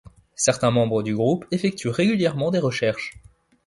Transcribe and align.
Certains 0.35 0.71
membres 0.71 1.03
du 1.03 1.13
groupe 1.13 1.45
effectuent 1.51 1.89
régulièrement 1.89 2.49
des 2.49 2.57
recherches. 2.57 3.19